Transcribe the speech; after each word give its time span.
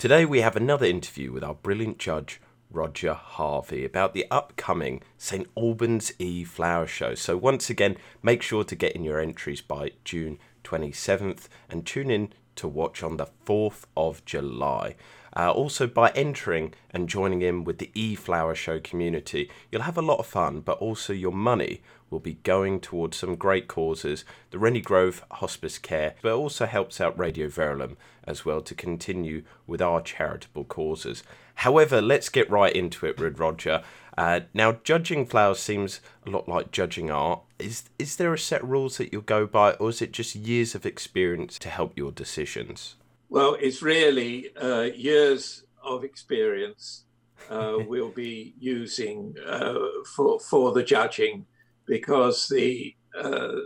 Today 0.00 0.24
we 0.24 0.40
have 0.40 0.56
another 0.56 0.86
interview 0.86 1.30
with 1.30 1.44
our 1.44 1.52
brilliant 1.52 1.98
judge, 1.98 2.40
Roger 2.70 3.12
Harvey, 3.12 3.84
about 3.84 4.14
the 4.14 4.24
upcoming 4.30 5.02
St 5.18 5.46
Albans 5.54 6.10
E 6.18 6.42
Flower 6.42 6.86
Show. 6.86 7.14
So, 7.14 7.36
once 7.36 7.68
again, 7.68 7.98
make 8.22 8.40
sure 8.40 8.64
to 8.64 8.74
get 8.74 8.96
in 8.96 9.04
your 9.04 9.20
entries 9.20 9.60
by 9.60 9.92
June 10.04 10.38
27th 10.64 11.48
and 11.68 11.84
tune 11.84 12.10
in 12.10 12.32
to 12.56 12.66
watch 12.66 13.02
on 13.02 13.18
the 13.18 13.26
4th 13.44 13.82
of 13.94 14.24
July. 14.24 14.96
Uh, 15.36 15.52
also, 15.52 15.86
by 15.86 16.08
entering 16.12 16.72
and 16.92 17.06
joining 17.06 17.42
in 17.42 17.62
with 17.62 17.76
the 17.76 17.90
E 17.92 18.14
Flower 18.14 18.54
Show 18.54 18.80
community, 18.80 19.50
you'll 19.70 19.82
have 19.82 19.98
a 19.98 20.02
lot 20.02 20.18
of 20.18 20.26
fun, 20.26 20.60
but 20.60 20.78
also 20.78 21.12
your 21.12 21.30
money 21.30 21.82
will 22.10 22.20
be 22.20 22.34
going 22.34 22.80
towards 22.80 23.16
some 23.16 23.36
great 23.36 23.68
causes. 23.68 24.24
The 24.50 24.58
Rennie 24.58 24.80
Grove 24.80 25.24
Hospice 25.30 25.78
Care, 25.78 26.14
but 26.22 26.32
also 26.34 26.66
helps 26.66 27.00
out 27.00 27.18
Radio 27.18 27.48
Verulam 27.48 27.96
as 28.24 28.44
well 28.44 28.60
to 28.60 28.74
continue 28.74 29.42
with 29.66 29.80
our 29.80 30.00
charitable 30.00 30.64
causes. 30.64 31.22
However, 31.56 32.00
let's 32.00 32.28
get 32.28 32.50
right 32.50 32.74
into 32.74 33.06
it, 33.06 33.18
Red 33.20 33.38
Roger. 33.38 33.82
Uh, 34.18 34.40
now, 34.52 34.78
judging 34.84 35.24
flowers 35.24 35.60
seems 35.60 36.00
a 36.26 36.30
lot 36.30 36.48
like 36.48 36.72
judging 36.72 37.10
art. 37.10 37.40
Is 37.58 37.84
is 37.98 38.16
there 38.16 38.34
a 38.34 38.38
set 38.38 38.64
rules 38.64 38.98
that 38.98 39.12
you'll 39.12 39.22
go 39.22 39.46
by, 39.46 39.72
or 39.74 39.90
is 39.90 40.02
it 40.02 40.12
just 40.12 40.34
years 40.34 40.74
of 40.74 40.84
experience 40.84 41.58
to 41.60 41.68
help 41.68 41.96
your 41.96 42.10
decisions? 42.10 42.96
Well, 43.28 43.56
it's 43.60 43.82
really 43.82 44.54
uh, 44.56 44.82
years 44.94 45.64
of 45.82 46.04
experience 46.04 47.04
uh, 47.48 47.78
we'll 47.86 48.10
be 48.10 48.54
using 48.58 49.34
uh, 49.46 49.74
for 50.14 50.38
for 50.38 50.72
the 50.72 50.82
judging, 50.82 51.46
because 51.90 52.48
the 52.48 52.94
uh, 53.20 53.56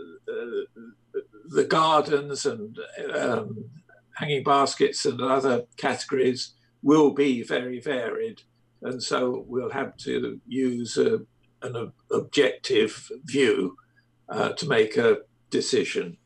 the 1.45 1.63
gardens 1.63 2.47
and 2.47 2.79
um, 3.13 3.69
hanging 4.15 4.43
baskets 4.43 5.05
and 5.05 5.21
other 5.21 5.65
categories 5.77 6.55
will 6.81 7.11
be 7.11 7.43
very 7.43 7.79
varied, 7.79 8.41
and 8.81 9.01
so 9.01 9.45
we'll 9.47 9.69
have 9.69 9.95
to 9.97 10.41
use 10.47 10.97
a, 10.97 11.19
an 11.61 11.91
objective 12.11 13.11
view 13.25 13.77
uh, 14.27 14.49
to 14.53 14.67
make 14.67 14.97
a 14.97 15.19
decision. 15.51 16.17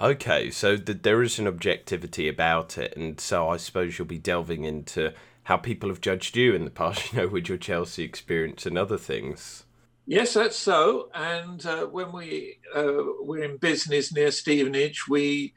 Okay, 0.00 0.50
so 0.50 0.76
there 0.76 1.22
is 1.22 1.38
an 1.38 1.46
objectivity 1.46 2.28
about 2.28 2.76
it, 2.76 2.96
and 2.96 3.20
so 3.20 3.48
I 3.48 3.58
suppose 3.58 3.96
you'll 3.96 4.08
be 4.08 4.18
delving 4.18 4.64
into 4.64 5.12
how 5.44 5.56
people 5.56 5.88
have 5.88 6.00
judged 6.00 6.36
you 6.36 6.52
in 6.52 6.64
the 6.64 6.70
past, 6.70 7.12
you 7.12 7.20
know, 7.20 7.28
with 7.28 7.48
your 7.48 7.58
Chelsea 7.58 8.02
experience 8.02 8.66
and 8.66 8.76
other 8.76 8.98
things. 8.98 9.64
Yes, 10.06 10.34
that's 10.34 10.56
so. 10.56 11.10
And 11.14 11.64
uh, 11.64 11.86
when 11.86 12.12
we 12.12 12.58
uh, 12.74 13.02
were 13.22 13.42
in 13.42 13.56
business 13.58 14.12
near 14.12 14.30
Stevenage, 14.30 15.06
we 15.08 15.54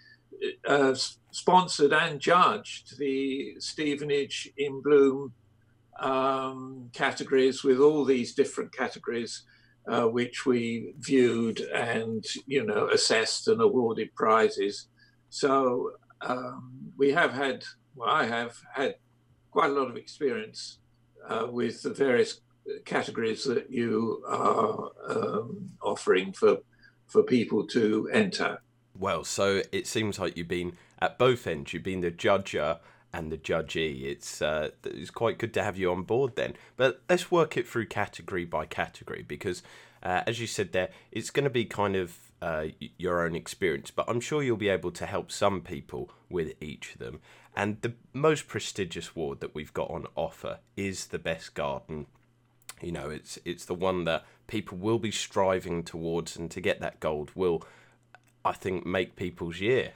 uh, 0.68 0.94
sponsored 1.32 1.94
and 1.94 2.20
judged 2.20 2.98
the 2.98 3.56
Stevenage 3.60 4.52
in 4.58 4.82
Bloom 4.82 5.34
um, 6.00 6.90
categories 6.94 7.64
with 7.64 7.80
all 7.80 8.06
these 8.06 8.34
different 8.36 8.72
categories 8.76 9.44
uh, 9.88 10.04
which 10.04 10.46
we 10.46 10.94
viewed 11.00 11.60
and 11.60 12.26
you 12.48 12.66
know 12.66 12.88
assessed 12.90 13.48
and 13.48 13.62
awarded 13.62 14.14
prizes. 14.16 14.88
So 15.30 15.92
um, 16.22 16.92
we 16.98 17.12
have 17.12 17.34
had, 17.34 17.64
well, 17.96 18.10
I 18.10 18.26
have 18.26 18.56
had 18.74 18.96
quite 19.52 19.70
a 19.70 19.74
lot 19.74 19.90
of 19.90 19.98
experience 19.98 20.80
uh, 21.30 21.48
with 21.50 21.82
the 21.82 21.94
various 21.94 22.42
categories 22.86 23.44
that 23.46 23.72
you 23.72 24.24
are 24.28 24.92
um, 25.08 25.72
offering 25.82 26.34
for 26.34 26.60
for 27.08 27.24
people 27.24 27.66
to 27.68 28.10
enter. 28.12 28.62
Well, 28.98 29.24
so 29.24 29.62
it 29.72 29.88
seems 29.88 30.20
like 30.20 30.38
you've 30.38 30.48
been 30.48 30.78
at 31.00 31.20
both 31.20 31.46
ends. 31.46 31.74
You've 31.74 31.84
been 31.84 32.02
the 32.02 32.12
judger 32.12 32.80
and 33.14 33.32
the 33.32 33.38
judgee. 33.38 34.04
It's 34.04 34.42
uh, 34.42 34.70
it's 34.84 35.12
quite 35.12 35.38
good 35.38 35.54
to 35.56 35.64
have 35.64 35.78
you 35.78 35.92
on 35.92 36.04
board 36.04 36.36
then. 36.36 36.56
But 36.78 37.02
let's 37.10 37.32
work 37.32 37.58
it 37.58 37.68
through 37.68 37.88
category 37.88 38.46
by 38.46 38.66
category 38.66 39.24
because, 39.28 39.64
uh, 40.04 40.22
as 40.26 40.40
you 40.40 40.48
said 40.48 40.72
there, 40.72 40.90
it's 41.12 41.30
going 41.30 41.44
to 41.44 41.50
be 41.50 41.66
kind 41.66 41.96
of 41.96 42.18
uh, 42.42 42.68
your 42.98 43.26
own 43.26 43.36
experience. 43.36 43.92
But 43.92 44.10
I'm 44.10 44.22
sure 44.22 44.44
you'll 44.44 44.58
be 44.58 44.70
able 44.70 44.92
to 44.92 45.06
help 45.06 45.32
some 45.32 45.62
people 45.62 46.10
with 46.30 46.54
each 46.62 46.94
of 46.94 47.00
them. 47.00 47.20
And 47.56 47.82
the 47.82 47.94
most 48.14 48.48
prestigious 48.48 49.12
award 49.16 49.40
that 49.40 49.56
we've 49.56 49.74
got 49.74 49.90
on 49.90 50.08
offer 50.16 50.60
is 50.76 51.08
the 51.08 51.20
best 51.20 51.54
garden. 51.54 52.08
You 52.82 52.92
know, 52.92 53.10
it's 53.10 53.40
it's 53.46 53.66
the 53.66 53.74
one 53.74 54.04
that 54.04 54.26
people 54.48 54.78
will 54.78 55.00
be 55.00 55.12
striving 55.12 55.84
towards, 55.84 56.36
and 56.36 56.52
to 56.52 56.62
get 56.62 56.80
that 56.82 57.00
gold 57.00 57.32
will 57.36 57.64
I 58.46 58.52
think, 58.54 58.86
make 58.86 59.16
people's 59.16 59.60
year. 59.60 59.92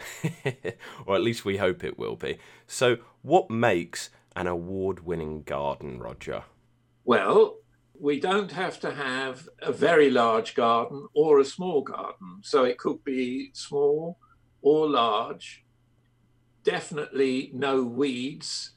or 1.05 1.15
at 1.15 1.21
least 1.21 1.45
we 1.45 1.57
hope 1.57 1.83
it 1.83 1.99
will 1.99 2.15
be. 2.15 2.39
So, 2.65 2.97
what 3.21 3.51
makes 3.51 4.09
an 4.35 4.47
award 4.47 5.05
winning 5.05 5.43
garden, 5.43 5.99
Roger? 5.99 6.43
Well, 7.05 7.57
we 7.97 8.19
don't 8.19 8.51
have 8.53 8.79
to 8.79 8.91
have 8.91 9.47
a 9.61 9.71
very 9.71 10.09
large 10.09 10.55
garden 10.55 11.07
or 11.13 11.39
a 11.39 11.45
small 11.45 11.83
garden. 11.83 12.39
So, 12.41 12.63
it 12.63 12.79
could 12.79 13.03
be 13.03 13.51
small 13.53 14.17
or 14.63 14.89
large. 14.89 15.63
Definitely 16.63 17.51
no 17.53 17.83
weeds. 17.83 18.71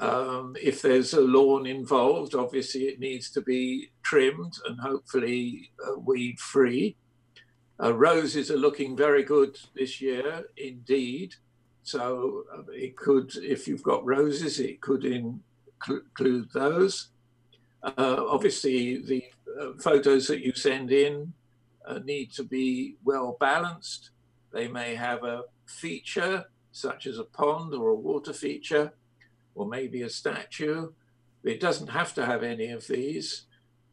Um, 0.00 0.56
if 0.62 0.80
there's 0.80 1.12
a 1.12 1.20
lawn 1.20 1.66
involved, 1.66 2.34
obviously 2.34 2.82
it 2.82 3.00
needs 3.00 3.30
to 3.30 3.40
be 3.40 3.90
trimmed 4.02 4.54
and 4.66 4.78
hopefully 4.78 5.70
uh, 5.86 5.98
weed 5.98 6.38
free. 6.38 6.96
Uh, 7.82 7.94
roses 7.94 8.50
are 8.50 8.56
looking 8.56 8.96
very 8.96 9.24
good 9.24 9.58
this 9.74 10.00
year 10.00 10.44
indeed. 10.56 11.34
So 11.82 12.44
uh, 12.52 12.62
it 12.72 12.96
could, 12.96 13.34
if 13.36 13.66
you've 13.66 13.82
got 13.82 14.04
roses, 14.06 14.60
it 14.60 14.80
could 14.80 15.04
include 15.04 16.48
those. 16.52 17.08
Uh, 17.82 18.24
obviously, 18.28 18.98
the 18.98 19.24
uh, 19.60 19.72
photos 19.80 20.26
that 20.28 20.40
you 20.40 20.52
send 20.54 20.92
in 20.92 21.32
uh, 21.86 21.98
need 22.04 22.32
to 22.32 22.44
be 22.44 22.96
well 23.04 23.36
balanced. 23.40 24.10
They 24.52 24.68
may 24.68 24.94
have 24.94 25.24
a 25.24 25.42
feature, 25.66 26.44
such 26.72 27.06
as 27.06 27.18
a 27.18 27.24
pond 27.24 27.74
or 27.74 27.88
a 27.88 27.94
water 27.94 28.32
feature, 28.32 28.92
or 29.58 29.68
maybe 29.68 30.02
a 30.02 30.10
statue. 30.10 30.90
It 31.44 31.60
doesn't 31.60 31.88
have 31.88 32.14
to 32.14 32.26
have 32.26 32.42
any 32.42 32.68
of 32.68 32.86
these. 32.86 33.46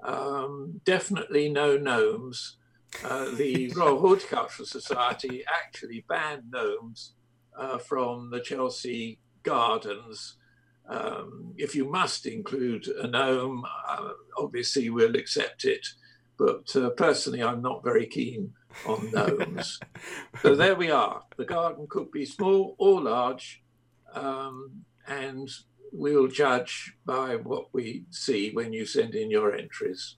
Um, 0.04 0.82
definitely 0.86 1.50
no 1.50 1.78
gnomes 1.78 2.58
uh, 3.04 3.32
the 3.36 3.72
Royal 3.76 4.00
Horticultural 4.00 4.66
Society 4.66 5.44
actually 5.48 6.06
banned 6.08 6.52
gnomes 6.52 7.14
uh, 7.58 7.78
from 7.78 8.30
the 8.30 8.40
Chelsea 8.40 9.20
gardens. 9.44 10.36
Um, 10.88 11.54
if 11.58 11.76
you 11.76 11.90
must 11.90 12.26
include 12.26 12.88
a 12.88 13.08
gnome, 13.08 13.66
uh, 13.88 14.10
obviously 14.38 14.90
we'll 14.90 15.16
accept 15.16 15.66
it. 15.66 15.86
But 16.38 16.76
uh, 16.76 16.90
personally, 16.92 17.42
I'm 17.42 17.62
not 17.62 17.84
very 17.84 18.06
keen 18.06 18.54
on 18.86 19.12
gnomes. 19.12 19.80
so 20.42 20.56
there 20.56 20.76
we 20.76 20.92
are. 20.92 21.24
The 21.38 21.46
garden 21.46 21.88
could 21.90 22.12
be 22.12 22.26
small 22.26 22.76
or 22.78 23.02
large, 23.02 23.64
um, 24.14 24.86
and 25.08 25.50
we'll 25.92 26.28
judge 26.28 26.96
by 27.06 27.36
what 27.36 27.74
we 27.74 28.06
see 28.10 28.52
when 28.52 28.74
you 28.74 28.86
send 28.86 29.16
in 29.16 29.32
your 29.32 29.56
entries. 29.56 30.16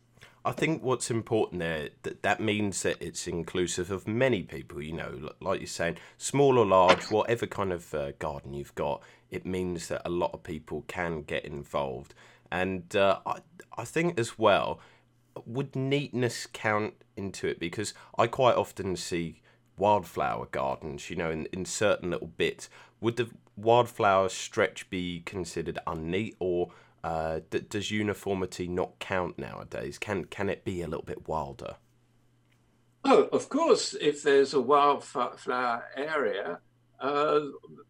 I 0.47 0.53
think 0.53 0.81
what's 0.81 1.11
important 1.11 1.59
there 1.59 1.89
that 2.03 2.23
that 2.23 2.39
means 2.39 2.81
that 2.83 2.95
it's 3.01 3.27
inclusive 3.27 3.91
of 3.91 4.07
many 4.07 4.43
people. 4.43 4.81
You 4.81 4.93
know, 4.93 5.29
like 5.41 5.59
you're 5.59 5.67
saying, 5.67 5.97
small 6.17 6.57
or 6.57 6.65
large, 6.65 7.11
whatever 7.11 7.45
kind 7.45 7.73
of 7.73 7.93
uh, 7.93 8.13
garden 8.13 8.53
you've 8.53 8.73
got, 8.73 9.03
it 9.29 9.45
means 9.45 9.89
that 9.89 10.03
a 10.05 10.09
lot 10.09 10.31
of 10.33 10.43
people 10.43 10.85
can 10.87 11.23
get 11.23 11.43
involved. 11.43 12.13
And 12.49 12.95
uh, 12.95 13.19
I 13.25 13.39
I 13.77 13.83
think 13.83 14.17
as 14.17 14.39
well, 14.39 14.79
would 15.45 15.75
neatness 15.75 16.47
count 16.47 16.93
into 17.17 17.47
it? 17.47 17.59
Because 17.59 17.93
I 18.17 18.27
quite 18.27 18.55
often 18.55 18.95
see 18.95 19.41
wildflower 19.77 20.45
gardens. 20.45 21.09
You 21.09 21.17
know, 21.17 21.29
in 21.29 21.47
in 21.47 21.65
certain 21.65 22.09
little 22.09 22.27
bits. 22.37 22.69
Would 22.99 23.17
the 23.17 23.29
wildflower 23.55 24.29
stretch 24.29 24.89
be 24.89 25.21
considered 25.25 25.79
unneat 25.87 26.35
or 26.39 26.71
uh, 27.03 27.39
d- 27.49 27.61
does 27.69 27.91
uniformity 27.91 28.67
not 28.67 28.99
count 28.99 29.37
nowadays? 29.37 29.97
Can 29.97 30.25
can 30.25 30.49
it 30.49 30.63
be 30.63 30.81
a 30.81 30.87
little 30.87 31.05
bit 31.05 31.27
wilder? 31.27 31.75
Oh, 33.03 33.23
of 33.31 33.49
course. 33.49 33.95
If 33.99 34.23
there's 34.23 34.53
a 34.53 34.61
wildflower 34.61 35.85
area, 35.95 36.59
uh, 36.99 37.39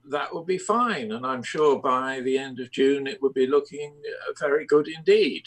that 0.09 0.33
would 0.33 0.45
be 0.45 0.57
fine, 0.57 1.11
and 1.11 1.25
I'm 1.25 1.43
sure 1.43 1.81
by 1.81 2.19
the 2.21 2.37
end 2.37 2.59
of 2.59 2.71
June 2.71 3.07
it 3.07 3.21
would 3.21 3.33
be 3.33 3.47
looking 3.47 3.95
uh, 4.29 4.33
very 4.39 4.65
good 4.65 4.87
indeed. 4.87 5.43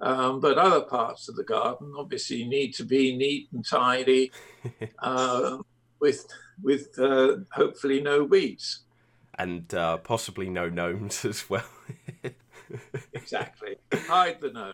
Um, 0.00 0.38
but 0.38 0.58
other 0.58 0.82
parts 0.82 1.28
of 1.28 1.34
the 1.34 1.42
garden 1.42 1.92
obviously 1.98 2.44
need 2.44 2.72
to 2.74 2.84
be 2.84 3.16
neat 3.16 3.48
and 3.52 3.66
tidy, 3.66 4.30
uh, 5.00 5.58
with 6.00 6.26
with 6.62 6.96
uh, 6.98 7.38
hopefully 7.52 8.00
no 8.00 8.22
weeds 8.22 8.84
and 9.38 9.72
uh, 9.74 9.96
possibly 9.98 10.50
no 10.50 10.68
gnomes 10.68 11.24
as 11.24 11.48
well 11.48 11.64
exactly. 13.12 13.76
Hide 13.92 14.40
the 14.40 14.50
gnome. 14.50 14.72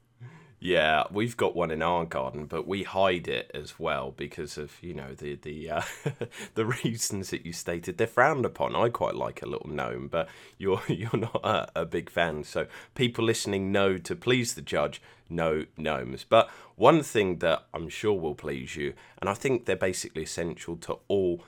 Yeah, 0.61 1.05
we've 1.11 1.37
got 1.37 1.55
one 1.55 1.71
in 1.71 1.83
our 1.83 2.07
garden, 2.07 2.47
but 2.47 2.67
we 2.67 2.85
hide 2.85 3.29
it 3.29 3.51
as 3.53 3.79
well 3.79 4.15
because 4.17 4.57
of 4.57 4.83
you 4.83 4.95
know 4.95 5.13
the 5.13 5.35
the 5.35 5.71
uh, 5.71 5.83
the 6.55 6.65
reasons 6.65 7.31
that 7.31 7.45
you 7.45 7.53
stated. 7.53 7.99
They're 7.99 8.07
frowned 8.07 8.47
upon. 8.47 8.75
I 8.75 8.89
quite 8.89 9.15
like 9.15 9.43
a 9.43 9.49
little 9.49 9.69
gnome, 9.69 10.09
but 10.09 10.29
you're 10.57 10.83
you're 10.89 11.11
not 11.17 11.41
a, 11.45 11.81
a 11.81 11.85
big 11.85 12.09
fan. 12.09 12.45
So 12.45 12.67
people 12.95 13.25
listening 13.25 13.73
know 13.73 13.99
to 13.99 14.17
please 14.17 14.55
the 14.55 14.63
judge, 14.63 15.03
no 15.29 15.67
gnomes. 15.77 16.25
But 16.25 16.49
one 16.77 17.03
thing 17.03 17.39
that 17.41 17.67
I'm 17.75 17.91
sure 17.91 18.19
will 18.19 18.35
please 18.35 18.75
you, 18.75 18.95
and 19.19 19.29
I 19.29 19.35
think 19.35 19.67
they're 19.67 19.77
basically 19.77 20.23
essential 20.23 20.77
to 20.77 20.99
all 21.09 21.45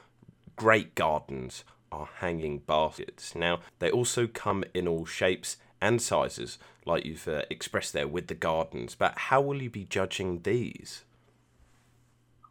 great 0.56 0.94
gardens, 0.94 1.64
are 1.90 2.08
hanging 2.18 2.58
baskets. 2.58 3.34
Now 3.34 3.60
they 3.78 3.90
also 3.90 4.26
come 4.26 4.64
in 4.74 4.88
all 4.88 5.04
shapes 5.04 5.56
and 5.80 6.00
sizes, 6.00 6.58
like 6.84 7.04
you've 7.04 7.28
uh, 7.28 7.42
expressed 7.50 7.92
there 7.92 8.08
with 8.08 8.28
the 8.28 8.34
gardens. 8.34 8.94
But 8.94 9.18
how 9.18 9.40
will 9.40 9.62
you 9.62 9.70
be 9.70 9.84
judging 9.84 10.42
these? 10.42 11.04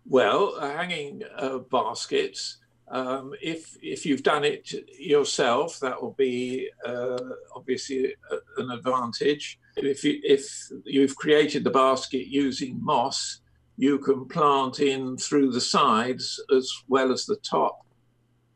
Well, 0.08 0.60
hanging 0.60 1.24
uh, 1.36 1.60
baskets. 1.60 2.58
Um, 2.88 3.34
if 3.42 3.76
if 3.82 4.06
you've 4.06 4.22
done 4.22 4.44
it 4.44 4.72
yourself, 5.00 5.80
that 5.80 6.00
will 6.00 6.14
be 6.14 6.70
uh, 6.86 7.18
obviously 7.56 8.14
a, 8.32 8.62
an 8.62 8.70
advantage. 8.70 9.60
If 9.76 10.04
you 10.04 10.20
if 10.24 10.48
you've 10.86 11.16
created 11.16 11.64
the 11.64 11.72
basket 11.72 12.28
using 12.28 12.78
moss, 12.84 13.42
you 13.78 13.98
can 13.98 14.28
plant 14.28 14.80
in 14.80 15.18
through 15.18 15.52
the 15.52 15.62
sides 15.62 16.40
as 16.56 16.72
well 16.88 17.12
as 17.12 17.26
the 17.26 17.38
top. 17.38 17.85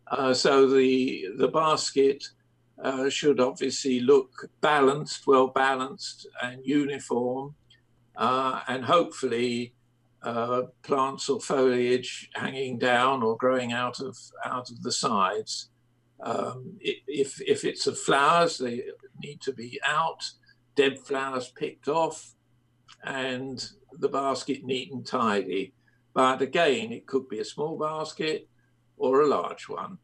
Uh, 0.10 0.34
so 0.34 0.68
the 0.68 1.28
the 1.38 1.48
basket 1.48 2.24
uh, 2.84 3.10
should 3.10 3.40
obviously 3.40 4.00
look 4.00 4.50
balanced, 4.62 5.28
well 5.28 5.48
balanced, 5.48 6.28
and 6.42 6.66
uniform, 6.66 7.54
uh, 8.16 8.62
and 8.68 8.84
hopefully 8.84 9.74
uh, 10.24 10.64
plants 10.82 11.30
or 11.30 11.40
foliage 11.40 12.30
hanging 12.34 12.78
down 12.80 13.22
or 13.22 13.38
growing 13.38 13.72
out 13.72 14.00
of 14.00 14.18
out 14.46 14.72
of 14.72 14.82
the 14.82 14.92
sides. 14.92 15.70
Um, 16.22 16.78
if 16.80 17.40
if 17.42 17.64
it's 17.64 17.86
of 17.86 17.98
flowers, 17.98 18.58
they 18.58 18.84
need 19.24 19.42
to 19.42 19.54
be 19.54 19.80
out, 19.86 20.30
dead 20.76 20.98
flowers 21.00 21.50
picked 21.50 21.88
off, 21.88 22.34
and 23.04 23.70
the 24.00 24.10
basket 24.10 24.64
neat 24.64 24.92
and 24.92 25.06
tidy. 25.06 25.74
But 26.14 26.42
again, 26.42 26.92
it 26.92 27.06
could 27.06 27.30
be 27.30 27.40
a 27.40 27.46
small 27.46 27.78
basket 27.78 28.48
or 29.00 29.22
a 29.22 29.28
large 29.28 29.68
one 29.68 29.98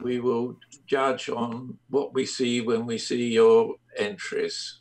we 0.00 0.20
will 0.20 0.58
judge 0.86 1.28
on 1.28 1.78
what 1.90 2.14
we 2.14 2.24
see 2.24 2.60
when 2.60 2.86
we 2.86 2.98
see 2.98 3.32
your 3.32 3.76
entries. 3.96 4.78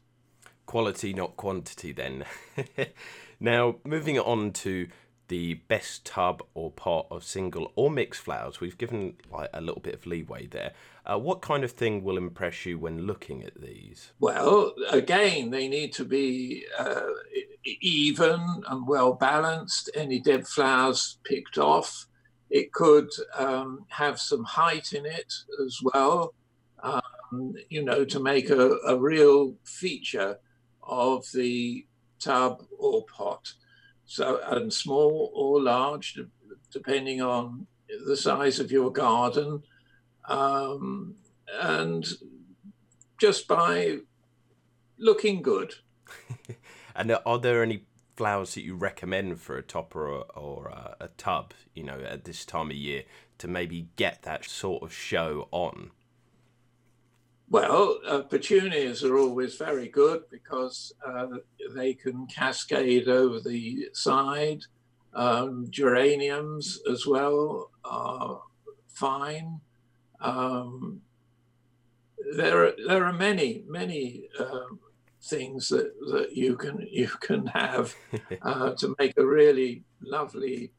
Quality, 0.65 1.13
not 1.13 1.35
quantity, 1.35 1.91
then. 1.91 2.23
now, 3.39 3.75
moving 3.83 4.17
on 4.19 4.51
to 4.53 4.87
the 5.27 5.53
best 5.53 6.05
tub 6.05 6.43
or 6.53 6.71
pot 6.71 7.07
of 7.09 7.23
single 7.23 7.71
or 7.75 7.89
mixed 7.89 8.21
flowers, 8.21 8.59
we've 8.59 8.77
given 8.77 9.15
like 9.31 9.49
a 9.53 9.61
little 9.61 9.81
bit 9.81 9.95
of 9.95 10.05
leeway 10.05 10.45
there. 10.47 10.73
Uh, 11.05 11.17
what 11.17 11.41
kind 11.41 11.63
of 11.63 11.71
thing 11.71 12.03
will 12.03 12.17
impress 12.17 12.65
you 12.65 12.77
when 12.77 13.05
looking 13.05 13.43
at 13.43 13.59
these? 13.59 14.11
Well, 14.19 14.73
again, 14.89 15.49
they 15.49 15.67
need 15.67 15.93
to 15.93 16.05
be 16.05 16.65
uh, 16.77 17.01
even 17.63 18.63
and 18.67 18.87
well 18.87 19.13
balanced. 19.13 19.89
Any 19.95 20.19
dead 20.19 20.47
flowers 20.47 21.17
picked 21.23 21.57
off. 21.57 22.07
It 22.51 22.73
could 22.73 23.09
um, 23.37 23.85
have 23.87 24.19
some 24.19 24.43
height 24.43 24.91
in 24.91 25.05
it 25.05 25.33
as 25.65 25.79
well, 25.81 26.33
um, 26.83 27.55
you 27.69 27.81
know, 27.81 28.03
to 28.03 28.19
make 28.19 28.49
a, 28.49 28.71
a, 28.85 28.99
real 28.99 29.55
feature 29.63 30.37
of 30.83 31.25
the 31.33 31.87
tub 32.19 32.61
or 32.77 33.05
pot. 33.05 33.53
So, 34.05 34.41
and 34.47 34.71
small 34.71 35.31
or 35.33 35.61
large, 35.61 36.19
depending 36.73 37.21
on 37.21 37.67
the 38.05 38.17
size 38.17 38.59
of 38.59 38.69
your 38.69 38.91
garden. 38.91 39.63
Um, 40.27 41.15
and 41.61 42.05
just 43.17 43.47
by 43.47 43.99
looking 44.97 45.41
good. 45.41 45.73
and 46.97 47.17
are 47.25 47.39
there 47.39 47.63
any 47.63 47.85
flowers 48.15 48.55
that 48.55 48.63
you 48.63 48.75
recommend 48.75 49.39
for 49.39 49.57
a 49.57 49.63
topper 49.63 50.07
or, 50.07 50.25
or 50.35 50.67
a, 50.67 50.95
a 51.05 51.07
tub, 51.09 51.53
you 51.73 51.83
know, 51.83 51.99
at 51.99 52.25
this 52.25 52.45
time 52.45 52.69
of 52.69 52.75
year 52.75 53.03
to 53.37 53.47
maybe 53.47 53.87
get 53.95 54.23
that 54.23 54.45
sort 54.45 54.83
of 54.83 54.93
show 54.93 55.47
on? 55.51 55.91
Well, 57.49 57.99
uh, 58.07 58.21
petunias 58.21 59.03
are 59.03 59.17
always 59.17 59.55
very 59.55 59.89
good 59.89 60.23
because 60.29 60.93
uh, 61.05 61.27
they 61.75 61.93
can 61.93 62.25
cascade 62.27 63.09
over 63.09 63.41
the 63.41 63.89
side. 63.93 64.61
Um, 65.13 65.67
geraniums 65.69 66.79
as 66.89 67.05
well 67.05 67.71
are 67.83 68.41
fine. 68.87 69.59
Um, 70.21 71.01
there, 72.35 72.67
are, 72.67 72.73
there 72.87 73.03
are 73.03 73.11
many, 73.11 73.63
many 73.67 74.29
um, 74.39 74.79
things 75.23 75.69
that, 75.69 75.91
that 76.11 76.35
you 76.35 76.55
can 76.55 76.87
you 76.89 77.07
can 77.07 77.47
have 77.47 77.95
uh, 78.41 78.71
to 78.71 78.95
make 78.99 79.13
a 79.17 79.25
really 79.25 79.83
lovely 80.01 80.71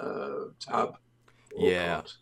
uh, 0.00 0.46
tub. 0.60 0.96
Yeah. 1.56 1.96
Pot. 1.96 2.16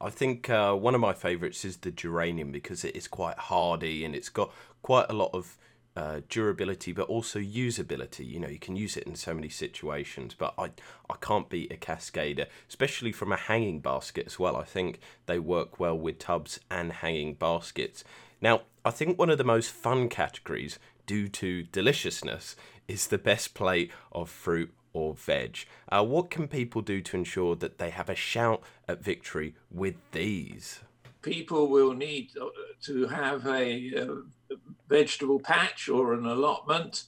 I 0.00 0.10
think 0.10 0.50
uh, 0.50 0.74
one 0.74 0.96
of 0.96 1.00
my 1.00 1.12
favourites 1.12 1.64
is 1.64 1.76
the 1.76 1.92
geranium 1.92 2.50
because 2.50 2.84
it 2.84 2.96
is 2.96 3.06
quite 3.06 3.38
hardy 3.38 4.04
and 4.04 4.16
it's 4.16 4.28
got 4.28 4.52
quite 4.82 5.06
a 5.08 5.12
lot 5.12 5.30
of 5.32 5.56
uh, 5.94 6.20
durability, 6.28 6.92
but 6.92 7.08
also 7.08 7.38
usability. 7.38 8.26
You 8.26 8.40
know, 8.40 8.48
you 8.48 8.58
can 8.58 8.76
use 8.76 8.96
it 8.96 9.04
in 9.04 9.14
so 9.14 9.34
many 9.34 9.48
situations. 9.48 10.34
But 10.34 10.54
I, 10.58 10.70
I 11.10 11.16
can't 11.20 11.48
beat 11.48 11.72
a 11.72 11.76
cascader, 11.76 12.46
especially 12.68 13.12
from 13.12 13.32
a 13.32 13.36
hanging 13.36 13.80
basket 13.80 14.26
as 14.26 14.38
well. 14.38 14.56
I 14.56 14.64
think 14.64 15.00
they 15.26 15.38
work 15.38 15.78
well 15.78 15.96
with 15.96 16.18
tubs 16.18 16.58
and 16.70 16.92
hanging 16.92 17.34
baskets. 17.34 18.04
Now, 18.40 18.62
I 18.84 18.90
think 18.90 19.18
one 19.18 19.30
of 19.30 19.38
the 19.38 19.44
most 19.44 19.70
fun 19.70 20.08
categories 20.08 20.78
due 21.06 21.28
to 21.28 21.62
deliciousness, 21.64 22.56
is 22.88 23.08
the 23.08 23.18
best 23.18 23.54
plate 23.54 23.90
of 24.12 24.28
fruit 24.30 24.72
or 24.92 25.14
veg. 25.14 25.64
Uh, 25.88 26.04
what 26.04 26.30
can 26.30 26.48
people 26.48 26.82
do 26.82 27.00
to 27.00 27.16
ensure 27.16 27.56
that 27.56 27.78
they 27.78 27.90
have 27.90 28.10
a 28.10 28.14
shout 28.14 28.62
at 28.88 29.02
victory 29.02 29.54
with 29.70 29.94
these? 30.12 30.80
People 31.22 31.68
will 31.68 31.92
need 31.92 32.30
uh, 32.40 32.46
to 32.82 33.06
have 33.06 33.46
a, 33.46 33.94
a 33.94 34.56
vegetable 34.88 35.40
patch 35.40 35.88
or 35.88 36.14
an 36.14 36.26
allotment 36.26 37.04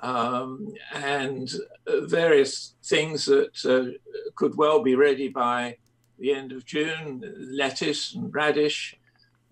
um, 0.00 0.74
and 0.92 1.50
various 1.86 2.74
things 2.84 3.24
that 3.24 3.64
uh, 3.64 3.98
could 4.34 4.56
well 4.56 4.82
be 4.82 4.94
ready 4.94 5.28
by 5.28 5.76
the 6.18 6.32
end 6.32 6.52
of 6.52 6.64
June 6.64 7.22
lettuce 7.38 8.14
and 8.14 8.32
radish, 8.34 8.96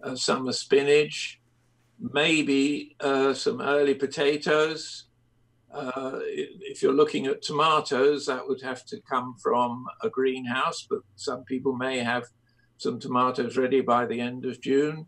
uh, 0.03 0.15
summer 0.15 0.53
spinach, 0.53 1.41
maybe 2.03 2.97
uh, 3.01 3.33
some 3.33 3.61
early 3.61 3.95
potatoes. 3.95 5.05
Uh, 5.73 6.19
if 6.23 6.83
you're 6.83 6.93
looking 6.93 7.27
at 7.27 7.43
tomatoes, 7.43 8.27
that 8.27 8.47
would 8.47 8.61
have 8.61 8.85
to 8.87 9.01
come 9.09 9.37
from 9.43 9.87
a 10.03 10.11
greenhouse, 10.11 10.87
but 10.89 10.99
some 11.17 11.45
people 11.45 11.75
may 11.75 12.01
have 12.01 12.25
some 12.77 12.99
tomatoes 12.99 13.57
ready 13.57 13.81
by 13.81 14.05
the 14.05 14.21
end 14.21 14.45
of 14.45 14.61
June. 14.61 15.07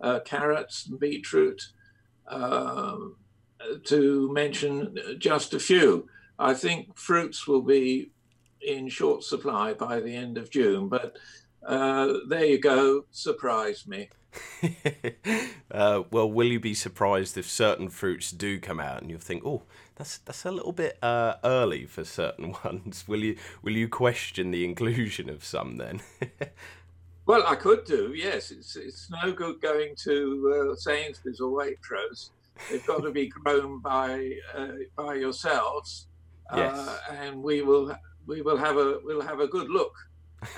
Uh, 0.00 0.20
carrots 0.20 0.86
and 0.86 0.98
beetroot, 0.98 1.60
um, 2.28 3.16
to 3.84 4.32
mention 4.32 4.96
just 5.18 5.52
a 5.52 5.58
few. 5.58 6.08
I 6.38 6.54
think 6.54 6.96
fruits 6.96 7.46
will 7.46 7.60
be 7.60 8.12
in 8.62 8.88
short 8.88 9.24
supply 9.24 9.74
by 9.74 10.00
the 10.00 10.14
end 10.14 10.38
of 10.38 10.50
June, 10.50 10.88
but 10.88 11.18
uh, 11.66 12.14
there 12.28 12.44
you 12.44 12.58
go, 12.58 13.04
surprise 13.10 13.86
me. 13.86 14.08
uh, 15.70 16.02
well, 16.10 16.30
will 16.30 16.46
you 16.46 16.60
be 16.60 16.74
surprised 16.74 17.36
if 17.36 17.48
certain 17.48 17.88
fruits 17.88 18.30
do 18.30 18.60
come 18.60 18.80
out 18.80 19.00
and 19.00 19.10
you'll 19.10 19.20
think, 19.20 19.44
oh, 19.44 19.62
that's 19.96 20.18
that's 20.18 20.44
a 20.44 20.50
little 20.50 20.72
bit 20.72 20.98
uh, 21.02 21.34
early 21.44 21.86
for 21.86 22.04
certain 22.04 22.54
ones? 22.64 23.06
Will 23.06 23.24
you 23.24 23.36
will 23.62 23.76
you 23.76 23.88
question 23.88 24.50
the 24.50 24.64
inclusion 24.64 25.28
of 25.28 25.44
some 25.44 25.76
then? 25.76 26.00
well, 27.26 27.44
I 27.46 27.54
could 27.56 27.84
do. 27.84 28.12
Yes, 28.14 28.50
it's 28.50 28.76
it's 28.76 29.10
no 29.10 29.32
good 29.32 29.60
going 29.60 29.94
to 30.04 30.70
uh, 30.72 30.76
Sainsbury's 30.76 31.40
or 31.40 31.50
Waitrose. 31.50 32.30
They've 32.70 32.86
got 32.86 33.02
to 33.02 33.10
be 33.10 33.28
grown 33.28 33.80
by 33.80 34.34
uh, 34.54 34.72
by 34.96 35.14
yourselves, 35.14 36.06
uh, 36.50 36.56
yes. 36.56 37.00
and 37.10 37.42
we 37.42 37.62
will 37.62 37.94
we 38.26 38.42
will 38.42 38.58
have 38.58 38.76
a 38.76 39.00
we'll 39.02 39.22
have 39.22 39.40
a 39.40 39.46
good 39.46 39.68
look 39.70 39.94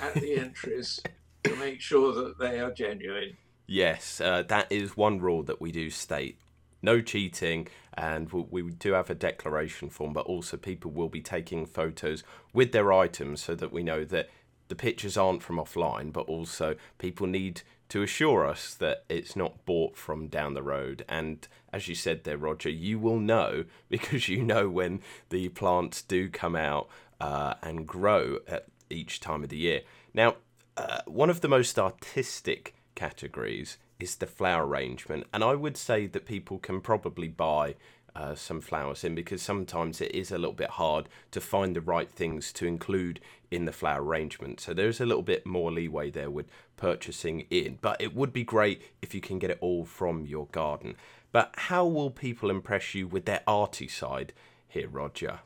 at 0.01 0.13
the 0.15 0.37
entries 0.37 1.01
to 1.43 1.55
make 1.55 1.81
sure 1.81 2.13
that 2.13 2.39
they 2.39 2.59
are 2.59 2.71
genuine. 2.71 3.37
Yes, 3.67 4.21
uh, 4.21 4.43
that 4.43 4.71
is 4.71 4.97
one 4.97 5.19
rule 5.19 5.43
that 5.43 5.61
we 5.61 5.71
do 5.71 5.89
state. 5.89 6.37
No 6.81 7.01
cheating, 7.01 7.67
and 7.93 8.29
we 8.31 8.61
do 8.71 8.91
have 8.91 9.09
a 9.09 9.15
declaration 9.15 9.89
form, 9.89 10.11
but 10.11 10.25
also 10.25 10.57
people 10.57 10.91
will 10.91 11.07
be 11.07 11.21
taking 11.21 11.65
photos 11.65 12.23
with 12.51 12.73
their 12.73 12.91
items 12.91 13.41
so 13.41 13.55
that 13.55 13.71
we 13.71 13.83
know 13.83 14.03
that 14.03 14.29
the 14.67 14.75
pictures 14.75 15.15
aren't 15.15 15.43
from 15.43 15.57
offline, 15.57 16.11
but 16.11 16.27
also 16.27 16.75
people 16.97 17.27
need 17.27 17.61
to 17.89 18.01
assure 18.01 18.45
us 18.45 18.73
that 18.73 19.03
it's 19.07 19.35
not 19.35 19.65
bought 19.65 19.95
from 19.95 20.27
down 20.27 20.55
the 20.55 20.63
road. 20.63 21.05
And 21.07 21.47
as 21.71 21.87
you 21.87 21.95
said 21.95 22.23
there, 22.23 22.37
Roger, 22.37 22.69
you 22.69 22.97
will 22.97 23.19
know 23.19 23.65
because 23.89 24.27
you 24.27 24.43
know 24.43 24.69
when 24.69 25.01
the 25.29 25.49
plants 25.49 26.01
do 26.01 26.27
come 26.27 26.55
out 26.55 26.89
uh, 27.21 27.53
and 27.61 27.87
grow 27.87 28.39
at 28.47 28.65
each 28.93 29.19
time 29.19 29.43
of 29.43 29.49
the 29.49 29.57
year. 29.57 29.81
Now, 30.13 30.35
uh, 30.77 31.01
one 31.05 31.29
of 31.29 31.41
the 31.41 31.47
most 31.47 31.77
artistic 31.77 32.75
categories 32.95 33.77
is 33.99 34.15
the 34.15 34.27
flower 34.27 34.65
arrangement, 34.65 35.27
and 35.33 35.43
I 35.43 35.55
would 35.55 35.77
say 35.77 36.07
that 36.07 36.25
people 36.25 36.59
can 36.59 36.81
probably 36.81 37.27
buy 37.27 37.75
uh, 38.15 38.35
some 38.35 38.61
flowers 38.61 39.03
in 39.03 39.15
because 39.15 39.41
sometimes 39.41 39.99
it 39.99 40.13
is 40.13 40.31
a 40.31 40.37
little 40.37 40.53
bit 40.53 40.71
hard 40.71 41.09
to 41.31 41.41
find 41.41 41.75
the 41.75 41.81
right 41.81 42.11
things 42.11 42.51
to 42.53 42.67
include 42.67 43.19
in 43.49 43.65
the 43.65 43.71
flower 43.71 44.03
arrangement. 44.03 44.59
So 44.59 44.73
there's 44.73 45.01
a 45.01 45.05
little 45.05 45.23
bit 45.23 45.45
more 45.45 45.71
leeway 45.71 46.11
there 46.11 46.29
with 46.29 46.47
purchasing 46.77 47.45
in, 47.49 47.79
but 47.81 47.99
it 47.99 48.15
would 48.15 48.33
be 48.33 48.43
great 48.43 48.81
if 49.01 49.15
you 49.15 49.21
can 49.21 49.39
get 49.39 49.51
it 49.51 49.57
all 49.61 49.85
from 49.85 50.25
your 50.25 50.47
garden. 50.47 50.95
But 51.31 51.53
how 51.57 51.85
will 51.85 52.11
people 52.11 52.51
impress 52.51 52.93
you 52.93 53.07
with 53.07 53.25
their 53.25 53.41
arty 53.47 53.87
side 53.87 54.33
here, 54.67 54.87
Roger? 54.87 55.39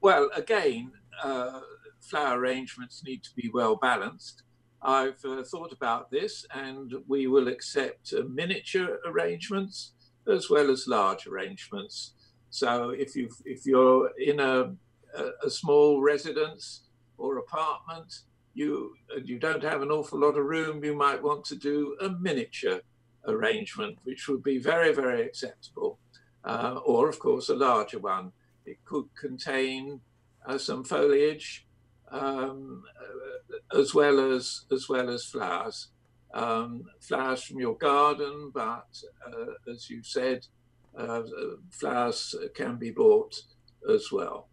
Well, 0.00 0.30
again, 0.34 0.92
uh, 1.22 1.60
flower 2.00 2.38
arrangements 2.38 3.02
need 3.04 3.22
to 3.22 3.30
be 3.36 3.50
well 3.52 3.76
balanced. 3.76 4.42
I've 4.82 5.22
uh, 5.24 5.42
thought 5.42 5.72
about 5.72 6.10
this 6.10 6.46
and 6.54 6.94
we 7.06 7.26
will 7.26 7.48
accept 7.48 8.14
uh, 8.16 8.22
miniature 8.28 8.98
arrangements 9.04 9.92
as 10.26 10.48
well 10.48 10.70
as 10.70 10.86
large 10.86 11.26
arrangements. 11.26 12.14
So 12.50 12.90
if 12.90 13.14
you 13.14 13.28
if 13.44 13.66
you're 13.66 14.10
in 14.18 14.40
a, 14.40 14.72
a, 15.44 15.50
small 15.50 16.00
residence 16.00 16.82
or 17.16 17.38
apartment, 17.38 18.20
you 18.54 18.94
you 19.22 19.38
don't 19.38 19.62
have 19.62 19.82
an 19.82 19.90
awful 19.90 20.18
lot 20.20 20.36
of 20.36 20.44
room, 20.44 20.84
you 20.84 20.94
might 20.94 21.22
want 21.22 21.44
to 21.46 21.56
do 21.56 21.96
a 22.00 22.08
miniature 22.08 22.80
arrangement, 23.26 23.98
which 24.04 24.28
would 24.28 24.42
be 24.42 24.58
very 24.58 24.92
very 24.92 25.22
acceptable, 25.22 25.98
uh, 26.44 26.80
or 26.84 27.08
of 27.08 27.18
course 27.18 27.48
a 27.48 27.54
larger 27.54 27.98
one. 27.98 28.32
It 28.66 28.78
could 28.84 29.08
contain 29.18 30.00
uh, 30.46 30.58
some 30.58 30.84
foliage 30.84 31.66
um, 32.10 32.82
uh, 33.00 33.78
as 33.78 33.94
well 33.94 34.32
as 34.32 34.64
as 34.72 34.88
well 34.88 35.10
as 35.10 35.24
flowers 35.24 35.88
um, 36.32 36.84
flowers 37.00 37.42
from 37.42 37.58
your 37.58 37.76
garden, 37.76 38.50
but 38.54 39.02
uh, 39.26 39.70
as 39.70 39.90
you 39.90 40.02
said, 40.02 40.46
uh, 40.96 41.22
flowers 41.70 42.34
can 42.54 42.76
be 42.76 42.90
bought 42.90 43.34
as 43.88 44.10
well. 44.12 44.48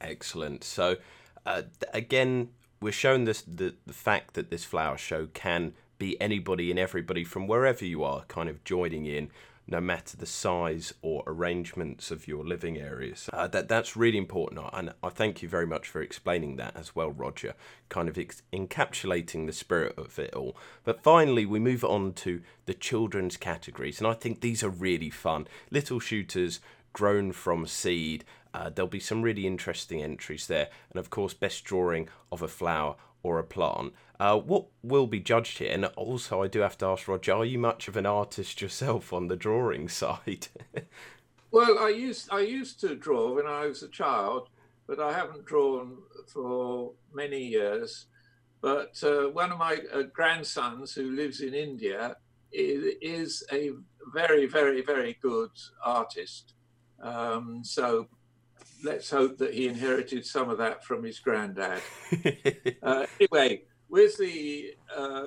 Excellent. 0.00 0.64
So, 0.64 0.96
uh, 1.44 1.62
again, 1.92 2.50
we're 2.80 2.92
showing 2.92 3.24
this 3.24 3.42
the, 3.42 3.74
the 3.86 3.92
fact 3.92 4.34
that 4.34 4.50
this 4.50 4.64
flower 4.64 4.96
show 4.96 5.26
can 5.26 5.74
be 5.98 6.18
anybody 6.20 6.70
and 6.70 6.78
everybody 6.78 7.24
from 7.24 7.46
wherever 7.46 7.84
you 7.84 8.02
are 8.02 8.24
kind 8.28 8.48
of 8.48 8.64
joining 8.64 9.04
in 9.04 9.30
no 9.70 9.80
matter 9.80 10.16
the 10.16 10.26
size 10.26 10.92
or 11.00 11.22
arrangements 11.26 12.10
of 12.10 12.26
your 12.26 12.44
living 12.44 12.76
areas. 12.76 13.30
Uh, 13.32 13.46
that 13.46 13.68
that's 13.68 13.96
really 13.96 14.18
important, 14.18 14.60
and 14.72 14.92
I 15.02 15.08
thank 15.08 15.42
you 15.42 15.48
very 15.48 15.66
much 15.66 15.88
for 15.88 16.02
explaining 16.02 16.56
that 16.56 16.76
as 16.76 16.94
well, 16.94 17.10
Roger. 17.10 17.54
Kind 17.88 18.08
of 18.08 18.18
ex- 18.18 18.42
encapsulating 18.52 19.46
the 19.46 19.52
spirit 19.52 19.96
of 19.96 20.18
it 20.18 20.34
all. 20.34 20.56
But 20.84 21.02
finally, 21.02 21.46
we 21.46 21.60
move 21.60 21.84
on 21.84 22.12
to 22.14 22.42
the 22.66 22.74
children's 22.74 23.36
categories, 23.36 23.98
and 23.98 24.06
I 24.08 24.14
think 24.14 24.40
these 24.40 24.64
are 24.64 24.68
really 24.68 25.10
fun. 25.10 25.46
Little 25.70 26.00
shooters 26.00 26.60
grown 26.92 27.32
from 27.32 27.66
seed. 27.66 28.24
Uh, 28.52 28.68
there'll 28.68 28.88
be 28.88 28.98
some 28.98 29.22
really 29.22 29.46
interesting 29.46 30.02
entries 30.02 30.48
there, 30.48 30.68
and 30.90 30.98
of 30.98 31.08
course, 31.08 31.34
best 31.34 31.64
drawing 31.64 32.08
of 32.32 32.42
a 32.42 32.48
flower 32.48 32.96
or 33.22 33.38
a 33.38 33.44
plant. 33.44 33.92
Uh, 34.18 34.38
what 34.38 34.66
will 34.82 35.06
be 35.06 35.20
judged 35.20 35.58
here? 35.58 35.72
And 35.72 35.86
also, 35.96 36.42
I 36.42 36.48
do 36.48 36.60
have 36.60 36.78
to 36.78 36.86
ask 36.86 37.08
Roger: 37.08 37.32
Are 37.32 37.44
you 37.44 37.58
much 37.58 37.88
of 37.88 37.96
an 37.96 38.06
artist 38.06 38.60
yourself 38.60 39.12
on 39.12 39.28
the 39.28 39.36
drawing 39.36 39.88
side? 40.02 40.48
well, 41.50 41.78
I 41.78 41.88
used 41.88 42.28
I 42.30 42.40
used 42.40 42.80
to 42.80 42.94
draw 42.94 43.34
when 43.34 43.46
I 43.46 43.66
was 43.66 43.82
a 43.82 43.88
child, 43.88 44.48
but 44.86 45.00
I 45.00 45.12
haven't 45.12 45.44
drawn 45.46 45.98
for 46.26 46.92
many 47.12 47.42
years. 47.44 48.06
But 48.60 49.02
uh, 49.02 49.28
one 49.30 49.52
of 49.52 49.58
my 49.58 49.78
uh, 49.92 50.02
grandsons, 50.12 50.92
who 50.92 51.12
lives 51.12 51.40
in 51.40 51.54
India, 51.54 52.16
is, 52.52 52.94
is 53.00 53.44
a 53.52 53.70
very, 54.12 54.46
very, 54.46 54.82
very 54.82 55.16
good 55.22 55.50
artist. 55.84 56.54
Um, 57.02 57.62
so 57.64 58.08
let's 58.84 59.10
hope 59.10 59.38
that 59.38 59.54
he 59.54 59.68
inherited 59.68 60.24
some 60.24 60.50
of 60.50 60.58
that 60.58 60.84
from 60.84 61.04
his 61.04 61.18
granddad. 61.18 61.80
uh, 62.82 63.06
anyway, 63.18 63.62
with 63.88 64.16
the 64.18 64.74
uh, 64.94 65.26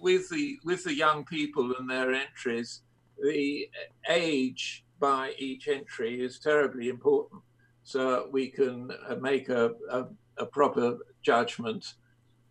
with 0.00 0.28
the 0.30 0.58
with 0.64 0.84
the 0.84 0.94
young 0.94 1.24
people 1.24 1.74
and 1.78 1.88
their 1.88 2.12
entries, 2.12 2.82
the 3.22 3.68
age 4.08 4.84
by 5.00 5.32
each 5.38 5.68
entry 5.68 6.24
is 6.24 6.38
terribly 6.38 6.88
important, 6.88 7.42
so 7.84 8.28
we 8.32 8.48
can 8.48 8.90
uh, 9.08 9.14
make 9.16 9.48
a, 9.48 9.72
a, 9.90 10.06
a 10.38 10.46
proper 10.46 10.98
judgment. 11.22 11.94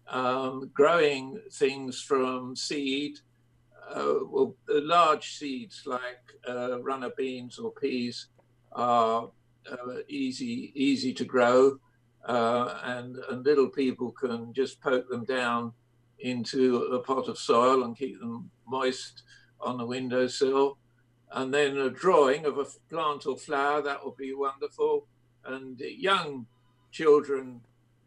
Um, 0.10 0.72
growing 0.74 1.42
things 1.52 2.02
from 2.02 2.56
seed, 2.56 3.20
uh, 3.94 4.14
well, 4.30 4.56
large 4.70 5.36
seeds 5.36 5.84
like 5.86 6.22
uh, 6.48 6.82
runner 6.82 7.12
beans 7.18 7.60
or 7.60 7.72
peas 7.72 8.28
are 8.72 9.30
easy 10.08 10.72
easy 10.76 11.14
to 11.14 11.26
grow, 11.26 11.80
uh, 12.26 12.80
and 12.84 13.18
and 13.30 13.46
little 13.46 13.70
people 13.70 14.12
can 14.12 14.54
just 14.54 14.82
poke 14.82 15.10
them 15.10 15.26
down 15.26 15.74
into 16.20 16.78
a 16.94 17.00
pot 17.00 17.28
of 17.28 17.38
soil 17.38 17.84
and 17.84 17.98
keep 17.98 18.20
them 18.20 18.50
moist 18.68 19.24
on 19.60 19.78
the 19.78 19.86
windowsill. 19.86 20.78
And 21.32 21.54
then 21.54 21.78
a 21.78 21.90
drawing 21.90 22.46
of 22.46 22.58
a 22.58 22.66
plant 22.90 23.26
or 23.26 23.38
flower 23.38 23.82
that 23.82 24.04
would 24.04 24.18
be 24.18 24.34
wonderful. 24.34 25.08
And 25.46 25.80
young 25.80 26.48
children 26.92 27.62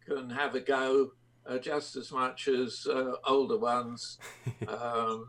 can 0.07 0.31
have 0.31 0.55
a 0.55 0.61
go 0.61 1.13
uh, 1.47 1.59
just 1.59 1.97
as 1.97 2.11
much 2.13 2.49
as 2.49 2.87
uh, 2.87 3.15
older 3.27 3.59
ones. 3.59 4.19
Um, 4.69 5.27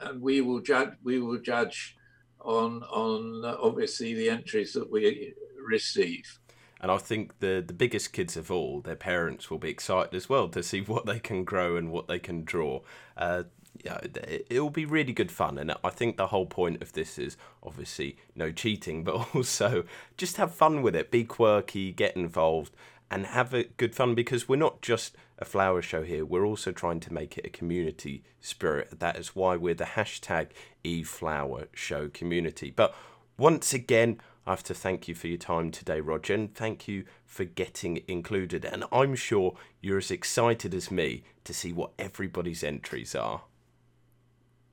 and 0.00 0.20
we 0.20 0.40
will 0.40 0.60
judge. 0.60 0.90
We 1.02 1.20
will 1.20 1.38
judge 1.38 1.96
on 2.40 2.82
on 2.84 3.44
uh, 3.44 3.56
obviously 3.60 4.14
the 4.14 4.28
entries 4.28 4.72
that 4.72 4.90
we 4.90 5.34
receive. 5.66 6.38
And 6.80 6.90
I 6.90 6.98
think 6.98 7.38
the 7.38 7.62
the 7.64 7.72
biggest 7.72 8.12
kids 8.12 8.36
of 8.36 8.50
all, 8.50 8.80
their 8.80 8.96
parents 8.96 9.50
will 9.50 9.58
be 9.58 9.70
excited 9.70 10.14
as 10.14 10.28
well 10.28 10.48
to 10.48 10.62
see 10.62 10.80
what 10.92 11.06
they 11.06 11.20
can 11.20 11.44
grow 11.44 11.76
and 11.76 11.90
what 11.90 12.08
they 12.08 12.18
can 12.18 12.44
draw. 12.44 12.80
Uh, 13.16 13.44
yeah, 13.84 13.98
it 14.22 14.60
will 14.60 14.70
be 14.70 14.84
really 14.84 15.12
good 15.12 15.32
fun, 15.32 15.58
and 15.58 15.72
I 15.82 15.90
think 15.90 16.16
the 16.16 16.26
whole 16.28 16.46
point 16.46 16.82
of 16.82 16.92
this 16.92 17.18
is 17.18 17.36
obviously 17.62 18.16
no 18.36 18.52
cheating, 18.52 19.02
but 19.04 19.34
also 19.34 19.84
just 20.16 20.36
have 20.36 20.54
fun 20.54 20.82
with 20.82 20.94
it, 20.94 21.10
be 21.10 21.24
quirky, 21.24 21.92
get 21.92 22.16
involved, 22.16 22.74
and 23.10 23.26
have 23.26 23.54
a 23.54 23.64
good 23.64 23.94
fun 23.94 24.14
because 24.14 24.48
we're 24.48 24.56
not 24.56 24.82
just 24.82 25.16
a 25.38 25.44
flower 25.44 25.82
show 25.82 26.02
here. 26.02 26.24
We're 26.24 26.46
also 26.46 26.72
trying 26.72 27.00
to 27.00 27.12
make 27.12 27.36
it 27.36 27.46
a 27.46 27.50
community 27.50 28.22
spirit. 28.40 29.00
That 29.00 29.16
is 29.16 29.34
why 29.34 29.56
we're 29.56 29.74
the 29.74 29.84
hashtag 29.84 30.48
eFlower 30.84 31.66
Show 31.74 32.08
community. 32.08 32.70
But 32.74 32.94
once 33.36 33.74
again, 33.74 34.20
I 34.46 34.50
have 34.50 34.64
to 34.64 34.74
thank 34.74 35.06
you 35.06 35.14
for 35.14 35.28
your 35.28 35.38
time 35.38 35.70
today, 35.70 36.00
Roger, 36.00 36.34
and 36.34 36.52
thank 36.52 36.88
you 36.88 37.04
for 37.24 37.44
getting 37.44 38.02
included. 38.08 38.64
And 38.64 38.84
I'm 38.90 39.14
sure 39.14 39.54
you're 39.80 39.98
as 39.98 40.10
excited 40.10 40.74
as 40.74 40.90
me 40.90 41.22
to 41.44 41.54
see 41.54 41.72
what 41.72 41.92
everybody's 41.98 42.64
entries 42.64 43.14
are. 43.14 43.42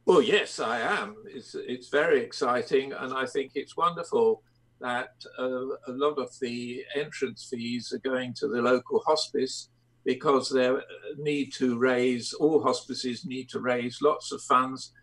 Well, 0.06 0.24
yes, 0.24 0.60
I 0.60 0.80
am. 0.80 1.18
It's, 1.26 1.56
it's 1.56 1.90
very 1.90 2.22
exciting, 2.22 2.94
and 2.94 3.14
I 3.14 3.28
think 3.28 3.52
it's 3.54 3.78
wonderful 3.78 4.42
that 4.82 5.12
uh, 5.38 5.68
a 5.88 5.92
lot 5.92 6.18
of 6.18 6.32
the 6.42 6.84
entrance 6.96 7.48
fees 7.52 7.94
are 7.94 8.10
going 8.10 8.34
to 8.36 8.48
the 8.48 8.62
local 8.62 9.04
hospice 9.06 9.70
because 10.04 10.50
they 10.50 10.74
need 11.20 11.54
to 11.54 11.78
raise, 11.78 12.34
all 12.34 12.64
hospices 12.64 13.26
need 13.26 13.50
to 13.50 13.60
raise 13.60 14.02
lots 14.02 14.32
of 14.32 14.42
funds 14.42 14.94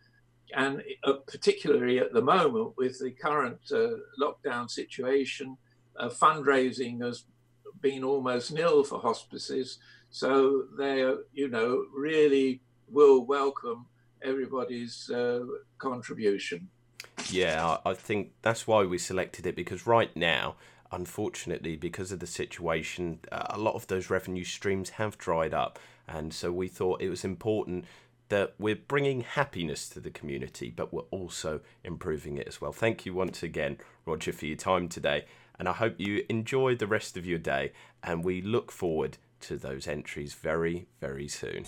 and 0.55 0.83
uh, 1.05 1.15
particularly 1.26 1.99
at 1.99 2.12
the 2.12 2.23
moment 2.23 2.75
with 2.76 2.99
the 2.99 3.11
current 3.11 3.61
uh, 3.73 3.88
lockdown 4.21 4.71
situation, 4.71 5.57
uh, 5.99 6.09
fundraising 6.09 7.03
has 7.03 7.25
been 7.81 8.05
almost 8.05 8.53
nil 8.53 8.85
for 8.85 9.00
hospices. 9.00 9.79
So 10.11 10.65
they, 10.79 11.00
you 11.33 11.49
know, 11.49 11.85
really 11.95 12.61
will 12.88 13.26
welcome 13.26 13.87
everybody's 14.23 15.11
uh, 15.11 15.45
contribution. 15.79 16.69
Yeah, 17.31 17.79
I 17.85 17.95
think 17.95 18.33
that's 18.43 18.67
why 18.67 18.85
we 18.85 18.99
selected 18.99 19.47
it 19.47 19.57
because 19.57 19.87
right 19.87 20.15
now, 20.17 20.57
unfortunately, 20.93 21.76
because 21.76 22.12
of 22.12 22.21
the 22.21 22.26
situation, 22.26 23.21
a 23.33 23.59
lot 23.59 23.75
of 23.75 23.87
those 23.88 24.11
revenue 24.11 24.45
streams 24.45 24.91
have 24.91 25.19
dried 25.19 25.53
up. 25.53 25.79
And 26.09 26.33
so 26.33 26.53
we 26.53 26.69
thought 26.69 27.03
it 27.03 27.09
was 27.09 27.25
important 27.25 27.85
that 28.28 28.54
we're 28.59 28.76
bringing 28.76 29.21
happiness 29.21 29.88
to 29.90 30.00
the 30.00 30.11
community, 30.11 30.73
but 30.75 30.92
we're 30.92 31.02
also 31.11 31.61
improving 31.85 32.37
it 32.38 32.49
as 32.49 32.61
well. 32.61 32.73
Thank 32.73 33.06
you 33.06 33.14
once 33.14 33.42
again, 33.42 33.78
Roger, 34.04 34.33
for 34.33 34.47
your 34.47 34.56
time 34.56 34.88
today. 34.88 35.25
And 35.59 35.68
I 35.68 35.73
hope 35.73 35.95
you 35.99 36.25
enjoy 36.28 36.75
the 36.75 36.87
rest 36.87 37.16
of 37.16 37.25
your 37.25 37.38
day. 37.38 37.73
And 38.02 38.25
we 38.25 38.42
look 38.42 38.71
forward 38.71 39.18
to 39.40 39.56
those 39.56 39.87
entries 39.87 40.35
very, 40.35 40.87
very 41.00 41.28
soon. 41.28 41.64